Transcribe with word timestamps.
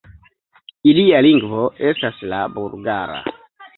Ilia 0.93 1.21
lingvo 1.27 1.61
estas 1.91 2.25
la 2.33 2.41
bulgara. 2.57 3.21